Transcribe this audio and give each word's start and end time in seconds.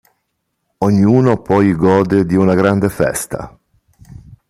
Ognuno 0.79 1.43
poi 1.43 1.75
gode 1.75 2.25
di 2.25 2.33
una 2.33 2.55
grande 2.55 2.89
festa. 2.89 3.55